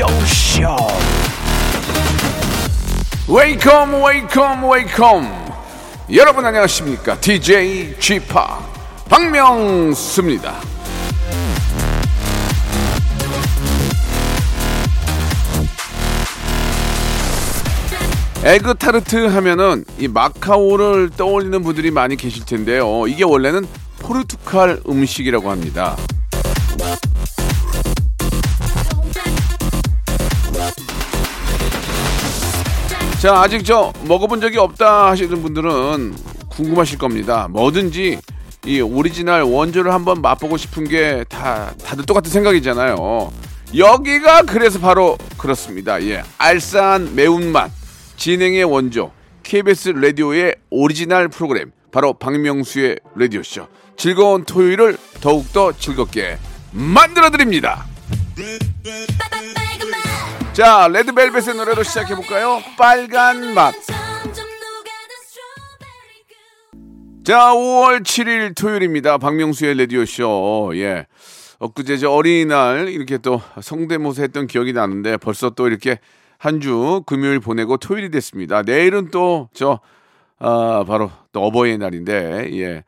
[0.00, 0.76] Radio Show.
[3.28, 5.52] welcome welcome welcome
[6.14, 7.20] 여러분 안녕하십니까?
[7.20, 8.60] DJ g 파
[9.10, 10.54] 박명수입니다.
[18.42, 23.06] 에그타르트 하면은 이 마카오를 떠올리는 분들이 많이 계실 텐데요.
[23.06, 23.66] 이게 원래는
[23.98, 25.98] 포르투갈 음식이라고 합니다
[33.20, 36.14] 자, 아직 저 먹어본 적이 없다 하시는 분들은
[36.48, 37.48] 궁금하실 겁니다.
[37.50, 38.18] 뭐든지
[38.64, 43.30] 이 오리지널 원조를 한번 맛보고 싶은 게 다 다들 똑같은 생각이잖아요.
[43.76, 46.02] 여기가 그래서 바로 그렇습니다.
[46.02, 47.70] 예, 알싸한 매운맛
[48.16, 53.66] 진행의 원조 KBS 라디오의 오리지널 프로그램 바로 박명수의 라디오 쇼.
[53.96, 56.38] 즐거운 토요일을 더욱더 즐겁게
[56.72, 57.84] 만들어 드립니다.
[60.52, 62.60] 자, 레드벨벳의 노래로 시작해 볼까요?
[62.76, 63.72] 빨간 맛.
[67.24, 69.18] 자, 5월 7일 토요일입니다.
[69.18, 70.72] 박명수의 라디오쇼.
[70.76, 71.06] 예.
[71.60, 75.98] 엊그제 저 어린이날 이렇게 또 성대모사 했던 기억이 나는데 벌써 또 이렇게
[76.38, 78.62] 한 주 금요일 보내고 토요일이 됐습니다.
[78.62, 79.78] 내일은 또 저,
[80.38, 82.84] 아, 바로 또 어버이날인데, 예.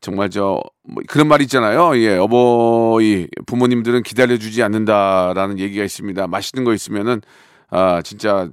[0.00, 1.96] 정말 저, 뭐 그런 말 있잖아요.
[1.98, 6.26] 예, 어버이 부모님들은 기다려주지 않는다라는 얘기가 있습니다.
[6.26, 7.20] 맛있는 거 있으면은,
[7.68, 8.48] 아, 진짜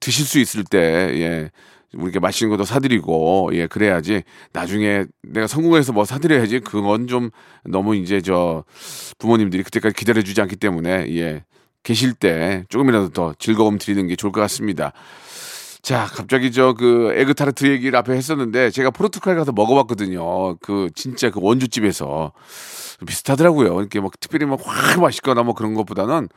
[0.00, 1.50] 드실 수 있을 때, 예.
[1.94, 4.22] 우리가 맛있는 것도 사드리고, 예, 그래야지.
[4.52, 6.60] 나중에 내가 성공해서 뭐 사드려야지.
[6.60, 7.30] 그건 좀
[7.64, 8.64] 너무 이제 저
[9.18, 11.44] 부모님들이 그때까지 기다려주지 않기 때문에, 예.
[11.82, 14.92] 계실 때 조금이라도 더 즐거움 드리는 게 좋을 것 같습니다.
[15.82, 20.56] 자, 갑자기 저 그 에그타르트 얘기를 앞에 했었는데 제가 포르투갈 가서 먹어봤거든요.
[20.58, 22.32] 그 진짜 그 원주집에서
[23.06, 23.80] 비슷하더라고요.
[23.80, 26.28] 이렇게 막 특별히 막 확 맛있거나 뭐 그런 것보다는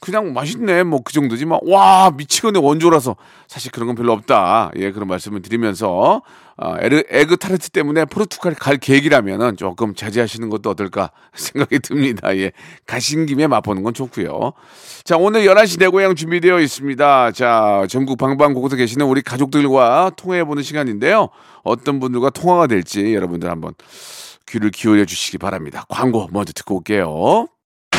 [0.00, 3.16] 그냥 맛있네 뭐 그 정도지 막와 미치겠네 원조라서
[3.48, 4.70] 사실 그런 건 별로 없다.
[4.76, 6.22] 예, 그런 말씀을 드리면서
[6.56, 12.36] 아, 에르, 에그 타르트 때문에 포르투갈 갈 계획이라면은 조금 자제하시는 것도 어떨까 생각이 듭니다.
[12.36, 12.52] 예.
[12.86, 14.52] 가신 김에 맛보는 건 좋고요.
[15.04, 17.32] 자, 오늘 11시 내 고향 준비되어 있습니다.
[17.32, 21.28] 자, 전국 방방곳곳에 계시는 우리 가족들과 통화해보는 시간인데요.
[21.64, 23.74] 어떤 분들과 통화가 될지 여러분들 한번
[24.46, 25.84] 귀를 기울여 주시기 바랍니다.
[25.88, 27.46] 광고 먼저 듣고 올게요.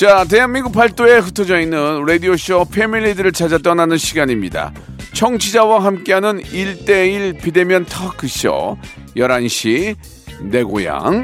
[0.00, 4.72] 자, 대한민국 팔도에 흩어져 있는 라디오쇼 패밀리들을 찾아 떠나는 시간입니다.
[5.12, 8.78] 청취자와 함께하는 1대1 비대면 터크쇼
[9.14, 9.96] 11시
[10.44, 11.22] 내 고향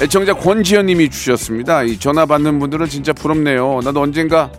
[0.00, 1.84] 애청자 권지현 님이 주셨습니다.
[1.84, 3.78] 이 전화 받는 분들은 진짜 부럽네요.
[3.84, 4.50] 나도 언젠가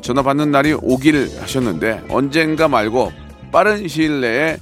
[0.00, 3.12] 전화 받는 날이 오길 하셨는데 언젠가 말고
[3.50, 4.58] 빠른 시일 내에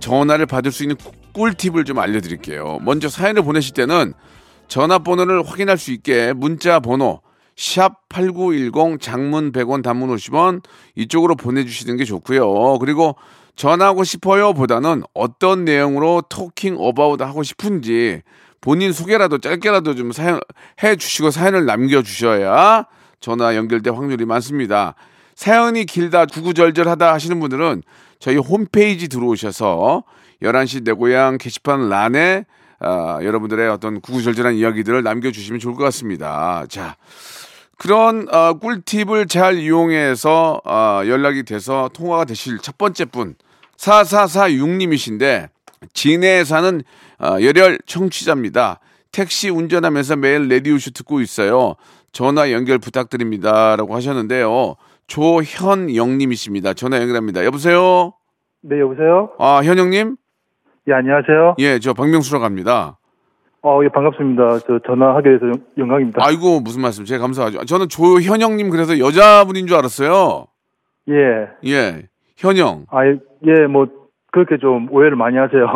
[0.00, 0.96] 전화를 받을 수 있는
[1.32, 2.78] 꿀팁을 좀 알려드릴게요.
[2.82, 4.14] 먼저 사연을 보내실 때는
[4.68, 7.20] 전화번호를 확인할 수 있게 문자 번호
[7.56, 10.62] 샵 8910 장문 100원 단문 50원
[10.94, 12.78] 이쪽으로 보내주시는 게 좋고요.
[12.78, 13.16] 그리고
[13.56, 18.22] 전화하고 싶어요 보다는 어떤 내용으로 토킹 어바웃 하고 싶은지
[18.60, 20.40] 본인 소개라도 짧게라도 좀 사연
[20.82, 22.86] 해 주시고 사연을 남겨 주셔야
[23.20, 24.94] 전화 연결될 확률이 많습니다.
[25.34, 27.82] 사연이 길다 구구절절하다 하시는 분들은
[28.18, 30.04] 저희 홈페이지 들어오셔서
[30.42, 32.44] 11시 내 고향 게시판 란에
[32.80, 36.66] 아, 여러분들의 어떤 구구절절한 이야기들을 남겨주시면 좋을 것 같습니다.
[36.68, 36.96] 자,
[37.78, 43.34] 그런 어, 꿀팁을 잘 이용해서 어, 연락이 돼서 통화가 되실 첫 번째 분
[43.76, 45.48] 4446님이신데
[45.92, 46.82] 진해에 사는
[47.20, 48.80] 어, 열혈 청취자입니다.
[49.12, 51.74] 택시 운전하면서 매일 레디오쇼 듣고 있어요.
[52.12, 54.76] 전화 연결 부탁드립니다 라고 하셨는데요.
[55.06, 56.74] 조현영님이십니다.
[56.74, 57.44] 전화 연결합니다.
[57.44, 58.12] 여보세요.
[58.62, 59.30] 네, 여보세요?
[59.38, 60.16] 아 현영님?
[60.88, 61.56] 예, 안녕하세요.
[61.58, 62.98] 예, 저 박명수라고 합니다.
[63.62, 64.58] 어, 예, 반갑습니다.
[64.66, 66.20] 저 전화하게 돼서 영- 영광입니다.
[66.24, 67.04] 아이고 무슨 말씀?
[67.04, 67.64] 제가 감사하죠.
[67.64, 70.46] 저는 조현영님 그래서 여자분인 줄 알았어요.
[71.08, 71.48] 예.
[71.70, 72.86] 예, 현영.
[72.90, 73.86] 아, 예, 예, 뭐,
[74.32, 75.66] 그렇게 좀 오해를 많이 하세요.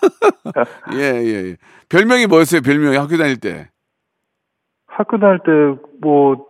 [0.94, 1.56] 예, 예, 예.
[1.88, 2.62] 별명이 뭐였어요?
[2.62, 3.68] 별명이 학교 다닐 때.
[4.88, 5.50] 학교 다닐 때
[6.00, 6.44] 뭐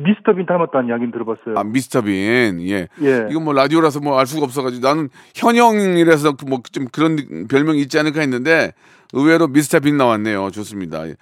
[0.00, 1.58] 미스터 빈 닮았다는 이야기는 들어봤어요.
[1.58, 2.60] 아, 미스터 빈.
[2.68, 2.86] 예.
[3.02, 3.26] 예.
[3.30, 7.16] 이건 뭐 라디오라서 뭐 알 수가 없어가지고 나는 현영이라서 뭐 좀 그런
[7.48, 8.72] 별명이 있지 않을까 했는데
[9.12, 10.50] 의외로 미스터 빈 나왔네요.
[10.50, 11.08] 좋습니다.
[11.08, 11.14] 예.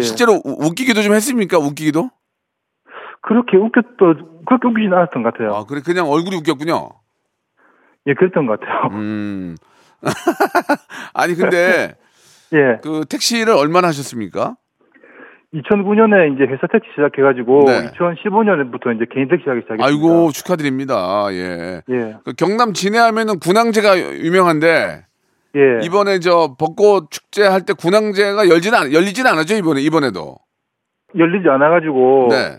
[0.00, 1.58] 실제로 우- 웃기기도 좀 했습니까?
[1.58, 2.10] 웃기기도?
[3.22, 5.54] 그렇게 웃겼던 그렇게 웃기진 않았던 것 같아요.
[5.54, 6.90] 아, 그래 그냥 얼굴이 웃겼군요.
[8.06, 8.90] 예, 그랬던 것 같아요.
[8.98, 9.56] 음.
[11.14, 11.94] 아니 근데
[12.52, 12.78] 예.
[12.82, 14.56] 그 택시를 얼마나 하셨습니까?
[15.54, 17.90] 2009년에 이제 회사 택시 시작해가지고 네.
[17.92, 19.84] 2015년부터 이제 개인 택시 하기 시작했습니다.
[19.84, 21.26] 아이고 축하드립니다.
[21.32, 21.80] 예.
[21.88, 22.16] 예.
[22.24, 25.04] 그 경남 진해하면은 군항제가 유명한데
[25.56, 25.78] 예.
[25.82, 30.36] 이번에 저 벚꽃 축제 할 때 군항제가 열지는 않, 열리지는 않았죠 이번에 이번에도.
[31.16, 32.56] 열리지 않아가지고 네.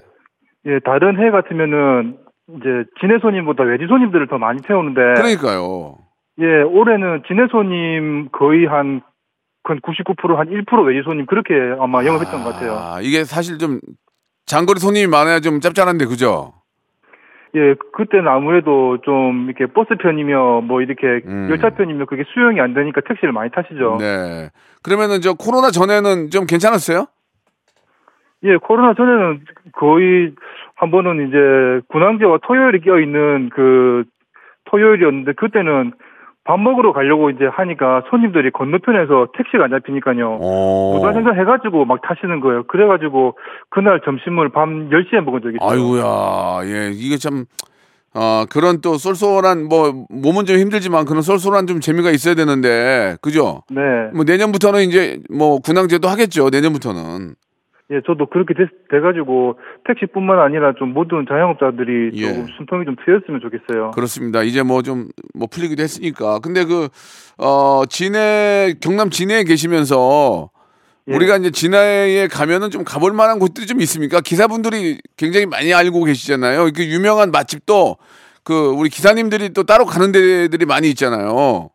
[0.66, 2.18] 예 다른 해 같으면은
[2.58, 5.98] 이제 진해 손님보다 외지 손님들을 더 많이 태우는데 그러니까요.
[6.40, 9.02] 예 올해는 진해 손님 거의 한
[9.70, 12.74] 한 99%한 1% 외지 손님 그렇게 아마 영업했던 것 같아요.
[12.74, 13.80] 아, 이게 사실 좀
[14.46, 16.54] 장거리 손님이 많아야 좀 짭짤한데 그죠?
[17.56, 21.48] 예 그때는 아무래도 좀 이렇게 버스 편이며 뭐 이렇게 음.
[21.50, 23.98] 열차 편이며 그게 수용이 안 되니까 택시를 많이 타시죠.
[24.00, 24.50] 네.
[24.84, 27.08] 그러면은 저 코로나 전에는 좀 괜찮았어요?
[28.44, 29.42] 예, 코로나 전에는
[29.74, 30.34] 거의
[30.76, 34.06] 한 번은 이제 군항제와 토요일이 껴 있는 그
[34.66, 35.92] 토요일이었는데 그때는
[36.46, 40.40] 밥 먹으러 가려고 이제 하니까 손님들이 건너편에서 택시가 안 잡히니까요.
[40.42, 40.94] 어.
[40.96, 42.64] 부자 생각해가지고 막 타시는 거예요.
[42.64, 43.38] 그래가지고
[43.70, 45.70] 그날 점심을 밤 10시에 먹은 적이 있어요.
[45.70, 47.46] 아이고야, 예, 이게 참,
[48.14, 53.62] 아, 그런 또 쏠쏠한, 뭐, 몸은 좀 힘들지만 그런 쏠쏠한 좀 재미가 있어야 되는데, 그죠?
[53.70, 53.82] 네.
[54.16, 57.36] 뭐, 내년부터는 이제, 뭐, 군항제도 하겠죠, 내년부터는.
[57.92, 59.58] 예, 저도 그렇게 돼, 돼가지고
[59.88, 62.22] 택시뿐만 아니라 좀 모든 자영업자들이 예.
[62.22, 63.92] 조금 숨통이 좀 트였으면 좋겠어요.
[63.92, 64.44] 그렇습니다.
[64.44, 66.40] 이제 뭐 좀, 뭐, 풀리기도 했으니까.
[66.40, 66.88] 근데 그,
[67.40, 70.52] 어, 진해, 경남 진해에 계시면서,
[71.08, 71.16] 예.
[71.16, 74.22] 우리가 이제 진해에 가면은 좀 가볼 만한 곳들이 좀 있습니까?
[74.22, 76.70] 기사분들이 굉장히 많이 알고 계시잖아요.
[76.76, 77.98] 그 유명한 맛집도
[78.44, 81.70] 그 우리 기사님들이 또 따로 가는 데들이 많이 있잖아요.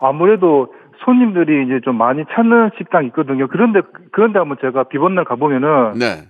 [0.00, 0.68] 아무래도
[1.04, 3.46] 손님들이 이제 좀 많이 찾는 식당이 있거든요.
[3.48, 3.80] 그런데
[4.12, 6.28] 그런데 한번 제가 비번 날 가보면은 네.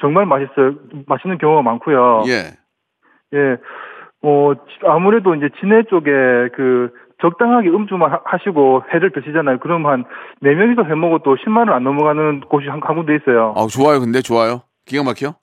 [0.00, 0.74] 정말 맛있어요.
[1.06, 2.24] 맛있는 경우가 많고요.
[2.26, 2.52] 예.
[3.34, 3.56] 예.
[4.22, 6.10] 어 지- 아무래도 이제 진해 쪽에
[6.54, 9.58] 그 적당하게 음주만 하- 하시고 회를 드시잖아요.
[9.60, 10.04] 그럼 한
[10.40, 13.54] 네 명이서 회 먹어도 10만 원 안 넘어가는 곳이 한, 한 군데 있어요.
[13.56, 14.00] 아, 좋아요.
[14.00, 14.62] 근데 좋아요.
[14.86, 15.34] 기가 막혀?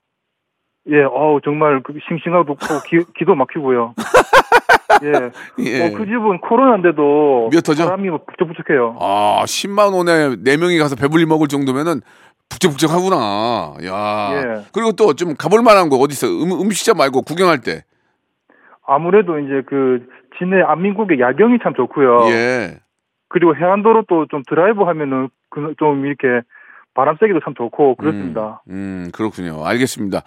[0.88, 3.94] 예, 어우 정말 그 싱싱하고 하고 기, 기도 막히고요.
[5.60, 5.64] 예.
[5.64, 5.86] 예.
[5.86, 7.84] 어, 그 집은 코로나인데도 몇 터죠?
[7.84, 8.96] 사람이 뭐 북적북적해요.
[9.00, 12.00] 아, 10만 원에 네 명이 가서 배불리 먹을 정도면은
[12.48, 13.74] 북적북적하구나.
[13.84, 14.30] 야.
[14.34, 14.62] 예.
[14.72, 16.26] 그리고 또 좀 가볼 만한 거 어디 있어?
[16.26, 17.84] 음, 음식점 말고 구경할 때.
[18.86, 20.06] 아무래도 이제 그
[20.38, 22.26] 진해 안민국의 야경이 참 좋고요.
[22.30, 22.78] 예.
[23.28, 26.44] 그리고 해안도로 또 좀 드라이브 하면은 그 좀 이렇게
[26.94, 28.62] 바람 쐬기도 참 좋고 그렇습니다.
[28.68, 29.64] 음, 그렇군요.
[29.64, 30.22] 알겠습니다.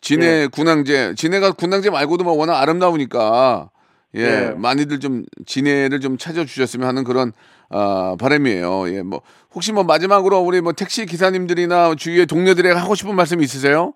[0.00, 3.68] 진해 군항제, 진해가 군항제 말고도 뭐 워낙 아름다우니까
[4.14, 4.54] 예, 예.
[4.56, 7.32] 많이들 좀 진해를 좀 찾아주셨으면 하는 그런
[7.70, 8.88] 아, 바람이에요.
[8.88, 9.20] 예, 뭐
[9.54, 13.92] 혹시 뭐 마지막으로 우리 뭐 택시 기사님들이나 주위의 동료들에게 하고 싶은 말씀 있으세요?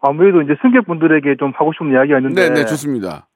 [0.00, 3.26] 아무래도 이제 승객분들에게 좀 하고 싶은 이야기가 있는데 네, 네, 좋습니다.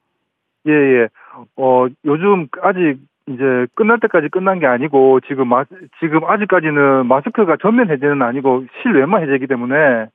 [0.67, 1.09] 예, 예.
[1.57, 5.65] 어, 요즘 아직 이제 끝날 때까지 끝난 게 아니고 지금 마,
[6.01, 10.07] 지금 아직까지는 마스크가 전면 해제는 아니고 실외만 해제이기 때문에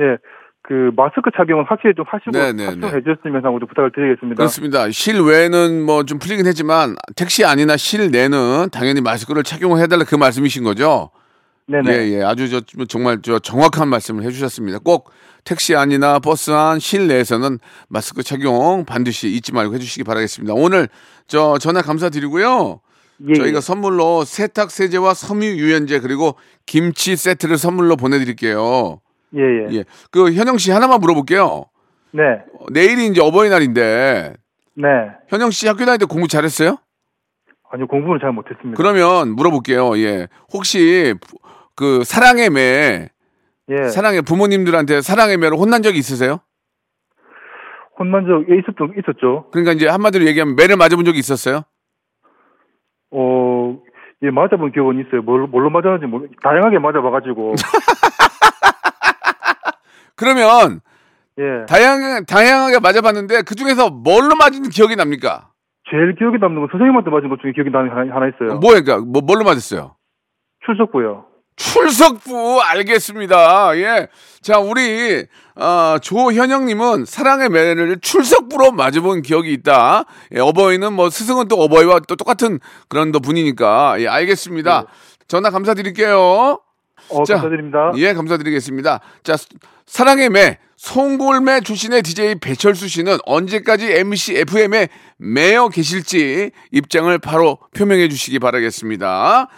[0.00, 0.18] 예.
[0.70, 3.02] 그 마스크 착용은 확실히 좀 하시고 네, 네, 착용해 네.
[3.02, 4.36] 주셨으면 하고 좀 부탁을 드리겠습니다.
[4.36, 4.88] 그렇습니다.
[4.88, 11.10] 실외는 뭐 좀 풀리긴 했지만 택시 아니나 실내는 당연히 마스크를 착용을 해달라 그 말씀이신 거죠?
[11.66, 11.90] 네네.
[11.92, 12.22] 예, 예.
[12.22, 14.78] 아주 저 정말 저 정확한 말씀을 해 주셨습니다.
[14.78, 15.10] 꼭
[15.42, 17.58] 택시 안이나 버스 안 실내에서는
[17.88, 20.54] 마스크 착용 반드시 잊지 말고 해 주시기 바라겠습니다.
[20.54, 20.88] 오늘
[21.26, 22.80] 저 전화 감사드리고요.
[23.28, 29.00] 예, 저희가 선물로 세탁 세제와 섬유 유연제 그리고 김치 세트를 선물로 보내 드릴게요.
[29.36, 29.66] 예, 예.
[29.78, 29.84] 예.
[30.10, 31.64] 그 현영 씨 하나만 물어볼게요.
[32.12, 32.22] 네.
[32.58, 34.34] 어, 내일이 이제 어버이날인데
[34.76, 34.88] 네.
[35.28, 36.78] 현영 씨 학교 다닐 때 공부 잘했어요?
[37.70, 38.76] 아니요, 공부는 잘 못했습니다.
[38.76, 39.96] 그러면 물어볼게요.
[39.98, 40.26] 예.
[40.52, 41.38] 혹시 부-
[41.76, 43.08] 그 사랑의 매
[43.68, 43.88] 예.
[43.88, 46.40] 사랑의 부모님들한테 사랑의 매로 혼난 적이 있으세요?
[47.98, 49.46] 혼난 적 예, 있었던 있었죠.
[49.52, 51.62] 그러니까 이제 한마디로 얘기하면 매를 맞아본 적이 있었어요?
[53.12, 53.78] 어,
[54.22, 55.22] 예, 맞아본 기억은 있어요.
[55.22, 57.54] 뭘, 뭘로 맞았는지 모르, 다양하게 맞아봐가지고.
[60.20, 60.80] 그러면
[61.38, 61.64] 예.
[61.66, 65.48] 다양 다양하게 맞아봤는데 그 중에서 뭘로 맞은 기억이 납니까?
[65.90, 68.58] 제일 기억에 남는 건 선생님한테 맞은 것 중에 기억이 나는 게 하나, 하나 있어요.
[68.60, 68.84] 뭐예요?
[68.84, 69.96] 그러니까 뭐 뭘로 맞았어요?
[70.66, 71.24] 출석부요.
[71.56, 73.76] 출석부 알겠습니다.
[73.78, 74.08] 예.
[74.42, 75.24] 자, 우리
[75.56, 80.04] 어, 조현영 님은 사랑의 매를 출석부로 맞아본 기억이 있다.
[80.34, 84.84] 예, 어버이는 뭐 스승은 또 어버이와 또 똑같은 그런 또 분이니까 예, 알겠습니다.
[85.28, 86.60] 전화 감사드릴게요.
[87.10, 87.92] 어, 자, 감사드립니다.
[87.96, 89.00] 예, 감사드리겠습니다.
[89.22, 89.36] 자,
[89.86, 94.88] 사랑의 매, 송골매 출신의 DJ 배철수 씨는 언제까지 MBC FM에
[95.18, 99.48] 매여 계실지 입장을 바로 표명해 주시기 바라겠습니다.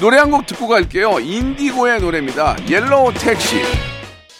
[0.00, 1.20] 노래 한 곡 듣고 갈게요.
[1.20, 2.56] 인디고의 노래입니다.
[2.68, 3.62] Yellow Taxi.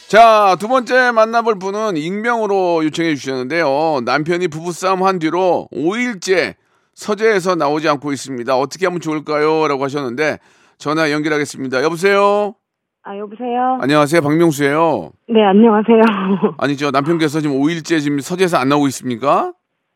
[0.08, 4.00] 자, 두 번째 만나볼 분은 익명으로 요청해 주셨는데요.
[4.04, 6.54] 남편이 부부싸움 한 뒤로 5일째
[6.94, 8.56] 서재에서 나오지 않고 있습니다.
[8.56, 9.66] 어떻게 하면 좋을까요?
[9.68, 10.38] 라고 하셨는데
[10.78, 11.82] 전화 연결하겠습니다.
[11.82, 12.54] 여보세요?
[13.02, 13.78] 아, 여보세요?
[13.82, 14.22] 안녕하세요.
[14.22, 15.10] 박명수예요.
[15.28, 16.00] 네, 안녕하세요.
[16.58, 19.52] 아니, 저 남편께서 지금 5일째 지금 서재에서 안 나오고 있습니까?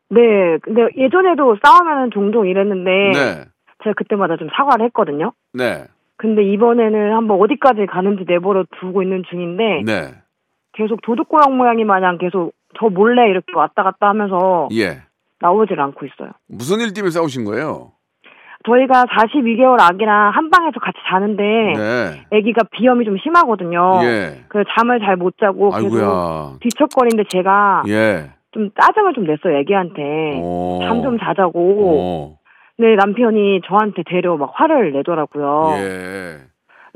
[0.09, 0.19] 네,
[0.61, 3.45] 근데 예전에도 싸우면 종종 이랬는데, 네.
[3.83, 5.33] 제가 그때마다 좀 사과를 했거든요.
[5.53, 5.85] 네.
[6.17, 10.13] 근데 이번에는 한번 어디까지 가는지 내버려 두고 있는 중인데, 네.
[10.73, 15.01] 계속 도둑고양 모양이 마냥 계속 저 몰래 이렇게 왔다 갔다 하면서 예.
[15.39, 16.31] 나오질 않고 있어요.
[16.47, 17.93] 무슨 일 때문에 싸우신 거예요?
[18.65, 22.37] 저희가 42개월 아기랑 한 방에서 같이 자는데, 네.
[22.37, 23.99] 아기가 비염이 좀 심하거든요.
[24.03, 24.43] 예.
[24.49, 26.59] 그래서 잠을 잘 못 자고 계속.
[26.59, 28.31] 뒤척거리는데 제가 예.
[28.51, 30.39] 좀 짜증을 좀 냈어요, 애기한테.
[30.41, 30.79] 오.
[30.83, 32.35] 잠좀 자자고.
[32.35, 32.39] 어.
[32.77, 35.71] 네, 남편이 저한테 데려 막 화를 내더라고요.
[35.77, 36.37] 예.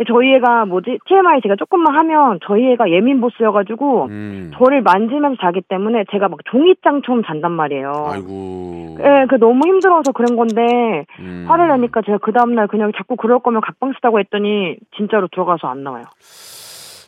[0.07, 0.99] 저희 애가 뭐지?
[1.07, 4.51] TMI 제가 조금만 하면 저희 애가 예민 보스여가지고 음.
[4.55, 7.91] 저를 만지면서 자기 때문에 제가 막 종이장처럼 잔단 말이에요.
[8.07, 8.97] 아이고.
[8.99, 11.45] 예, 그 너무 힘들어서 그런 건데 음.
[11.47, 15.83] 화를 내니까 제가 그 다음날 그냥 자꾸 그럴 거면 각방 쓰다고 했더니 진짜로 들어가서 안
[15.83, 16.03] 나와요.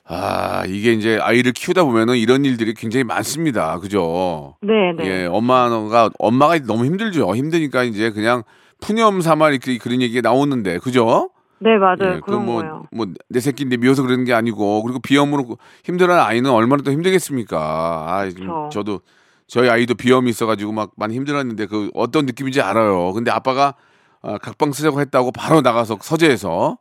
[0.08, 3.80] 아, 이게 이제 아이를 키우다 보면은 이런 일들이 굉장히 많습니다.
[3.80, 4.56] 그죠?
[4.62, 5.06] 네, 네.
[5.06, 7.36] 예, 엄마가, 엄마가 너무 힘들죠.
[7.36, 8.44] 힘드니까 이제 그냥
[8.80, 11.30] 푸념 삼아 이렇게 그런 얘기가 나오는데, 그죠?
[11.59, 12.15] 네, 맞아요.
[12.15, 12.83] 예, 그런 뭐, 거예요.
[12.91, 17.57] 뭐, 내 새끼인데 미워서 그러는 게 아니고, 그리고 비염으로 힘들어하는 아이는 얼마나 더 힘들겠습니까?
[17.57, 18.69] 아, 지금.
[18.69, 19.00] 저도,
[19.47, 23.13] 저희 아이도 비염이 있어가지고 막 많이 힘들었는데, 그 어떤 느낌인지 알아요.
[23.13, 23.75] 근데 아빠가
[24.21, 26.77] 아, 각방 쓰자고 했다고 바로 나가서 서재에서,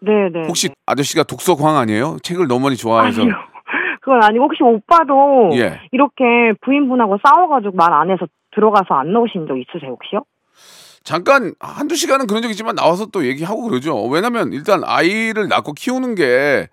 [0.00, 0.46] 네, 네.
[0.46, 0.74] 혹시 네.
[0.86, 2.16] 아저씨가 독서광 아니에요?
[2.22, 3.22] 책을 너무 많이 좋아해서.
[3.22, 3.34] 아니요.
[4.02, 5.80] 그건 아니고 혹시 오빠도 예.
[5.92, 6.24] 이렇게
[6.62, 10.22] 부인분하고 싸워가지고 말 안 해서 들어가서 안 나오신 적 있으세요 혹시요?
[11.12, 14.04] 잠깐 한두 시간은 그런 적 있지만 나와서 또 얘기하고 그러죠.
[14.08, 16.68] 왜냐면 일단 아이를 낳고 키우는 게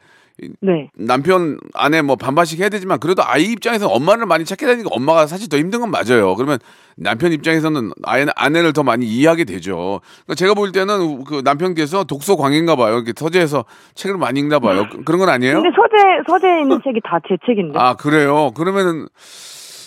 [0.60, 0.90] 네.
[0.98, 5.48] 남편 아내 뭐 반반씩 해야 되지만 그래도 아이 입장에서 엄마를 많이 찾게 되니까 엄마가 사실
[5.48, 6.36] 더 힘든 건 맞아요.
[6.36, 6.60] 그러면
[6.98, 10.02] 남편 입장에서는 아내, 아내를 더 많이 이해하게 되죠.
[10.26, 12.96] 그러니까 제가 볼 때는 그 남편께서 독서 광인가 봐요.
[12.96, 13.64] 이렇게 서재에서
[13.94, 14.86] 책을 많이 읽나 봐요.
[14.92, 15.62] 그- 그런 건 아니에요?
[15.62, 17.80] 근데 서재 서재에 있는 책이 다 제 책인데.
[17.80, 18.52] 아 그래요.
[18.52, 19.08] 그러면은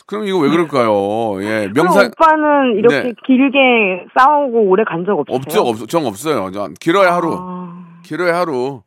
[0.09, 1.37] 그럼 이거 왜 그럴까요?
[1.43, 3.13] 예, 명상 오빠는 이렇게 네.
[3.27, 5.37] 길게 싸우고 오래 간 적 없으세요?
[5.39, 6.51] 없죠, 없어, 정 없어요.
[6.51, 8.81] 전 길어야 하루, 아, 길어야 하루.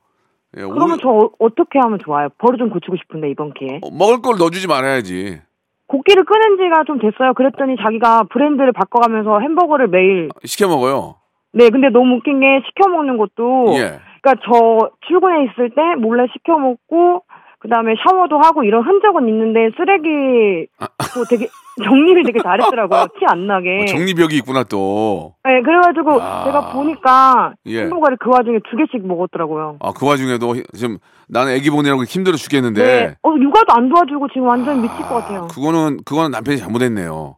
[0.57, 2.29] 예, 그러면 오- 저 어- 어떻게 하면 좋아요?
[2.39, 3.79] 버릇 좀 고치고 싶은데 이번 기회에.
[3.83, 5.39] 어, 먹을 걸 넣어주지 말아야지.
[5.87, 7.33] 곡기를 끊은 지가 좀 됐어요.
[7.35, 11.17] 그랬더니 자기가 브랜드를 바꿔가면서 햄버거를 매일 시켜 먹어요.
[11.53, 13.99] 네 근데 너무 웃긴 게 시켜 먹는 것도 예.
[14.21, 17.23] 그러니까 저 출근해 있을 때 몰래 시켜 먹고
[17.61, 20.67] 그다음에 샤워도 하고 이런 흔적은 있는데 쓰레기
[21.13, 21.47] 또 되게
[21.83, 23.05] 정리를 되게 잘했더라고요.
[23.19, 23.83] 티 안 나게.
[23.83, 25.35] 어, 정리벽이 있구나 또.
[25.43, 26.43] 네, 그래가지고 아.
[26.45, 27.83] 제가 보니까 예.
[27.83, 29.77] 햄버거를 그 와중에 두 개씩 먹었더라고요.
[29.79, 30.97] 아, 그 와중에도 히- 지금
[31.29, 32.83] 나는 애기 보내라고 힘들어 죽겠는데.
[32.83, 33.15] 네.
[33.23, 35.47] 어, 육아도 안 도와주고 지금 완전 미칠 것 같아요.
[35.51, 37.37] 그거는 그거는 남편이 잘못했네요.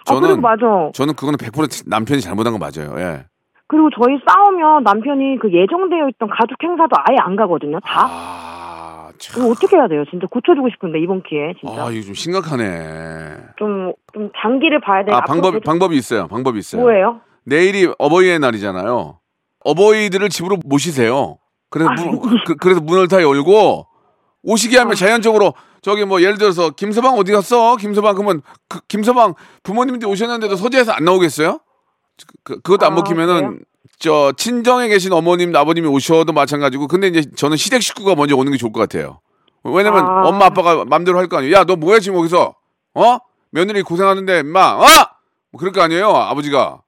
[0.00, 0.90] 아, 저는 맞아.
[0.92, 2.94] 저는 그거는 100% 남편이 잘못한 거 맞아요.
[2.98, 3.24] 예.
[3.66, 7.80] 그리고 저희 싸우면 남편이 그 예정되어 있던 가족 행사도 아예 안 가거든요.
[7.80, 8.04] 다.
[8.06, 8.53] 아, 참.
[9.32, 10.04] 이거 어떻게 해야 돼요?
[10.10, 13.36] 진짜 고쳐주고 싶은데 이번 기회에 진짜 아, 이거 좀 심각하네.
[13.58, 15.12] 좀, 좀 장기를 봐야 돼.
[15.12, 16.28] 아, 방법 계속- 방법이 있어요.
[16.28, 16.82] 방법이 있어요.
[16.82, 17.20] 뭐예요?
[17.44, 19.18] 내일이 어버이의 날이잖아요.
[19.64, 21.38] 어버이들을 집으로 모시세요.
[21.70, 22.20] 그래서 아, 문,
[22.58, 23.86] 그, 래서 문을 다 열고
[24.42, 27.76] 오시게 하면 자연적으로 저기 뭐 예를 들어서 김서방 어디 갔어?
[27.76, 31.58] 김서방 그러면 그, 김서방 부모님들이 오셨는데도 서재에서 안 나오겠어요?
[32.44, 33.58] 그, 그것도 안 아, 먹히면은 그래요?
[34.04, 38.58] 저 친정에 계신 어머님 아버님이 오셔도 마찬가지고 근데 이제 저는 시댁 식구가 먼저 오는 게
[38.58, 39.20] 좋을 것 같아요.
[39.62, 40.26] 왜냐면 아.
[40.28, 41.54] 엄마 아빠가 맘대로 할 거 아니에요.
[41.56, 42.54] 야 너 뭐야 지금 거기서
[42.94, 43.18] 어
[43.50, 44.84] 며느리 고생하는데 임마 어?
[45.52, 46.82] 뭐 그럴 거 아니에요 아버지가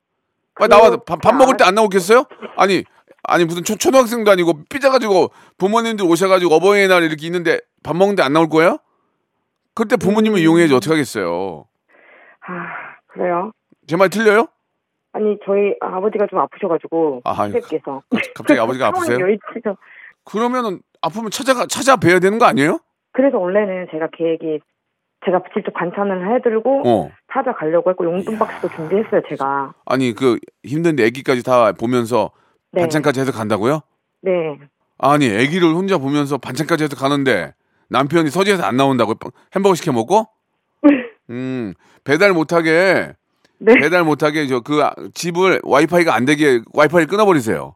[0.58, 2.26] 빨리 나와서 밥, 밥 먹을 때 안 나오겠어요?
[2.58, 2.84] 아니
[3.22, 8.50] 아니 무슨 초, 초등학생도 아니고 삐져가지고 부모님들 오셔가지고 어버이날 이렇게 있는데 밥 먹는데 안 나올
[8.50, 8.76] 거예요?
[9.74, 11.64] 그때 부모님을 이용해야지 어떻게 하겠어요?
[12.46, 12.52] 아,
[13.06, 13.52] 그래요?
[13.86, 14.48] 제 말 틀려요?
[15.16, 18.02] 아니, 저희 아버지가 좀 아프셔가지고, 아, 시댁께서.
[18.34, 19.18] 갑자기 아버지가 아프세요?
[19.18, 19.76] 여의치죠.
[20.24, 22.78] 그러면은 아프면 찾아가 찾아뵈야 되는 거 아니에요?
[23.12, 24.60] 그래서 원래는 제가 계획이,
[25.24, 27.10] 제가 직접 반찬을 해드리고, 어.
[27.32, 29.72] 찾아가려고 했고, 용돈 박스도 준비했어요, 제가.
[29.86, 32.30] 아니 그 힘든데 아기까지 다 보면서
[32.72, 32.82] 네.
[32.82, 33.80] 반찬까지 해서 간다고요?
[34.20, 34.58] 네.
[34.98, 37.54] 아니 아기를 혼자 보면서 반찬까지 해서 가는데
[37.88, 39.14] 남편이 서재에서 안 나온다고
[39.54, 40.26] 햄버거 시켜 먹고?
[41.30, 43.12] 음 배달 못하게
[43.58, 43.74] 네.
[43.80, 44.82] 배달 못하게 저 그
[45.14, 47.74] 집을 와이파이가 안 되게 와이파이를 끊어버리세요.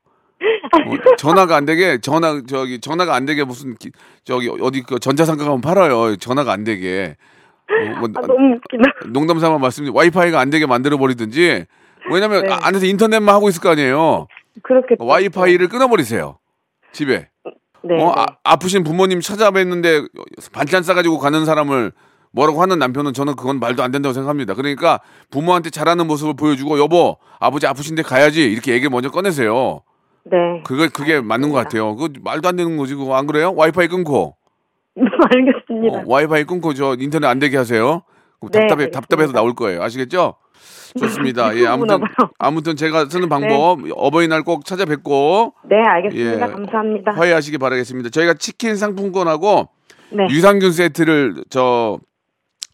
[0.73, 3.91] 어, 전화가 안 되게 전화 저기 전화가 안 되게 무슨 기-
[4.25, 6.17] 저기 어디 그 전자상가 가면 팔아요.
[6.17, 7.17] 전화가 안 되게.
[7.71, 8.85] 어, 뭐 아, 너무 웃기다.
[9.13, 11.67] 농담 삼아 말씀드리 와이파이가 안 되게 만들어 버리든지
[12.11, 12.53] 왜냐면 네.
[12.53, 14.27] 아- 안에서 인터넷만 하고 있을 거 아니에요.
[14.63, 14.97] 그렇게.
[14.99, 16.39] 와이파이를 끊어버리세요.
[16.93, 17.29] 집에.
[17.83, 18.03] 네.
[18.03, 18.27] 어, 네.
[18.45, 20.09] 아, 프신 부모님 찾아뵀는데
[20.53, 21.93] 반찬 싸가지고 가는 사람을
[22.33, 24.55] 뭐라고 하는 남편은 저는 그건 말도 안 된다고 생각합니다.
[24.55, 29.83] 그러니까 부모한테 잘하는 모습을 보여주고 여보 아버지 아프신데 가야지 이렇게 얘기 먼저 꺼내세요.
[30.25, 30.37] 네.
[30.65, 31.97] 그게 그게 맞는 것 같아요.
[31.97, 33.53] 그 말도 안 되는 거지 그거 안 그래요?
[33.57, 34.37] 와이파이 끊고
[34.97, 35.99] 알겠습니다.
[35.99, 38.03] 어, 와이파이 끊고 저 인터넷 안 되게 하세요.
[38.43, 39.01] 네, 답답해 알겠습니다.
[39.01, 39.83] 답답해서 나올 거예요.
[39.83, 40.35] 아시겠죠?
[40.99, 41.55] 좋습니다.
[41.59, 42.01] 예, 아무튼.
[42.39, 46.33] 아무튼 제가 쓰는 방법 어버이날 꼭 찾아뵙고 네, 알겠습니다.
[46.35, 46.39] 예.
[46.39, 47.13] 감사합니다.
[47.13, 48.11] 화해하시기 바라겠습니다.
[48.11, 49.69] 저희가 치킨 상품권하고
[50.11, 50.27] 네.
[50.31, 51.99] 유산균 세트를 저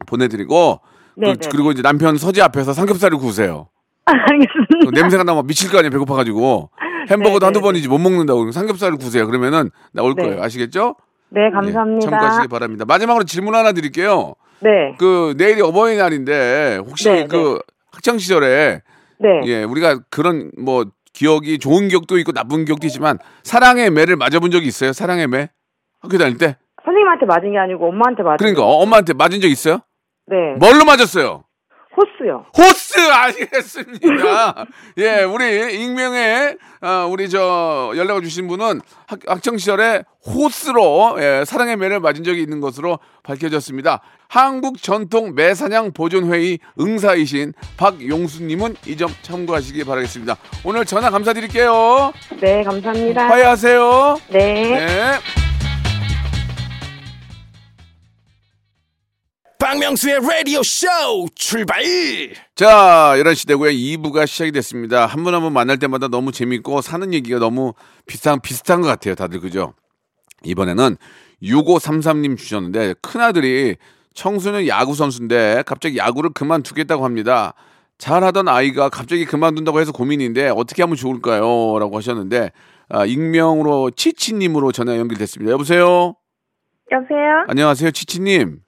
[0.07, 0.81] 보내드리고
[1.17, 1.49] 네, 그, 네.
[1.51, 3.69] 그리고 이제 남편 서재 앞에서 삼겹살을 구우세요.
[4.05, 4.91] 알겠습니다.
[4.91, 5.91] 그 냄새가 나면 미칠 거 아니에요.
[5.91, 6.71] 배고파가지고
[7.11, 9.27] 햄버거도 네, 한두 네, 번이지 못 먹는다고 삼겹살을 구우세요.
[9.27, 10.23] 그러면은 나올 네.
[10.25, 10.43] 거예요.
[10.43, 10.97] 아시겠죠?
[11.31, 12.09] 네, 예, 감사합니다.
[12.11, 12.85] 참고하시기 바랍니다.
[12.87, 14.35] 마지막으로 질문 하나 드릴게요.
[14.61, 14.95] 네.
[14.99, 17.59] 그 내일이 어버이날인데 혹시 네, 그
[17.93, 18.81] 학창 시절에
[19.19, 19.29] 네.
[19.47, 24.67] 예 우리가 그런 뭐 기억이 좋은 기억도 있고 나쁜 기억도 있지만 사랑의 매를 맞아본 적이
[24.67, 24.93] 있어요?
[24.93, 25.49] 사랑의 매
[26.01, 26.57] 학교 다닐 때?
[26.85, 29.81] 선생님한테 맞은 게 아니고 엄마한테 맞은 그러니까 게- 어, 엄마한테 맞은 적 있어요?
[30.29, 30.37] 네.
[30.59, 31.45] 뭘로 맞았어요?
[31.97, 32.45] 호스요.
[32.59, 34.67] 호스 알겠습니다.
[34.99, 41.77] 예, 우리 익명의 아, 우리 저 연락을 주신 분은 학, 학창 시절에 호스로 예, 사랑의
[41.79, 44.03] 매를 맞은 적이 있는 것으로 밝혀졌습니다.
[44.29, 50.37] 한국 전통 매사냥 보존 회의 응사이신 박용수 님은 이 점 참고하시기 바라겠습니다.
[50.65, 52.13] 오늘 전화 감사드릴게요.
[52.43, 53.27] 네, 감사합니다.
[53.27, 54.17] 화해하세요.
[54.33, 54.55] 네.
[54.87, 55.46] 네.
[59.71, 60.87] 박명수의 라디오 쇼
[61.35, 61.83] 출발
[62.55, 63.71] 자, 11시 되고요.
[63.73, 65.07] 2부가 시작이 됐습니다.
[65.07, 67.73] 한 분 한 분 만날 때마다 너무 재밌고 사는 얘기가 너무
[68.07, 69.17] 비슷한, 비슷한 것 같아요.
[69.17, 69.75] 다들 그죠?
[70.45, 70.97] 이번에는
[71.43, 73.75] 6533님 주셨는데 큰아들이
[74.15, 77.55] 청소년 야구 선수인데 갑자기 야구를 그만두겠다고 합니다.
[77.99, 81.77] 잘하던 아이가 갑자기 그만둔다고 해서 고민인데 어떻게 하면 좋을까요?
[81.81, 82.53] 라고 하셨는데
[82.89, 85.51] 아, 익명으로 치치님으로 전화 연결됐습니다.
[85.51, 86.15] 여보세요?
[86.93, 87.47] 여보세요?
[87.49, 87.91] 안녕하세요.
[87.91, 88.61] 치치님.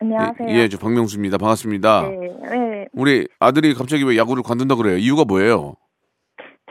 [0.00, 0.48] 네, 안녕하세요.
[0.50, 1.38] 예, 예, 저 박명수입니다.
[1.38, 2.02] 반갑습니다.
[2.08, 2.16] 네,
[2.50, 2.88] 네.
[2.92, 4.96] 우리 아들이 갑자기 왜 야구를 관둔다 그래요?
[4.96, 5.74] 이유가 뭐예요?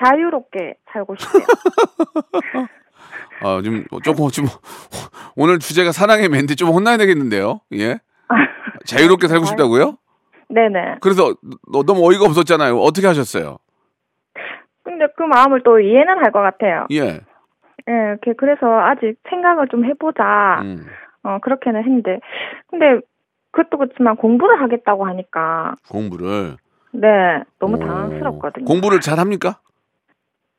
[0.04, 1.44] 자유롭게 살고 싶어요.
[3.44, 4.46] 아, 좀 조금 좀
[5.36, 7.60] 오늘 주제가 사랑의 맨데 좀 혼나야 되겠는데요.
[7.74, 8.00] 예?
[8.86, 9.98] 자유롭게 살고 싶다고요?
[10.50, 10.98] 네네.
[11.02, 11.36] 그래서
[11.72, 12.78] 너, 너무 어이가 없었잖아요.
[12.80, 13.58] 어떻게 하셨어요?
[14.84, 16.88] 근데 그 마음을 또 이해는 할 것 같아요.
[16.92, 17.20] 예.
[17.90, 20.60] 예, 이렇게 그래서 아직 생각을 좀 해보자.
[20.62, 20.86] 음,
[21.24, 22.20] 어, 그렇게는 했는데.
[22.68, 23.00] 근데
[23.52, 25.76] 그것도 그렇지만 공부를 하겠다고 하니까.
[25.90, 26.58] 공부를
[26.92, 27.08] 네,
[27.60, 28.66] 너무 오, 당황스럽거든요.
[28.66, 29.60] 공부를 잘 합니까?